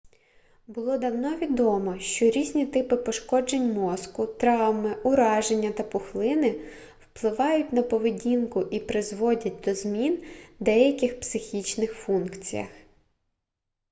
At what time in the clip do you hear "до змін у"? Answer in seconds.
9.65-10.63